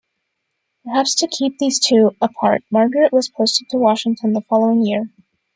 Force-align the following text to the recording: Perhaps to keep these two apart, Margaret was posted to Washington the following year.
Perhaps 0.83 1.13
to 1.13 1.27
keep 1.27 1.59
these 1.59 1.77
two 1.79 2.15
apart, 2.23 2.63
Margaret 2.71 3.13
was 3.13 3.29
posted 3.29 3.69
to 3.69 3.77
Washington 3.77 4.33
the 4.33 4.41
following 4.41 4.83
year. 4.83 5.11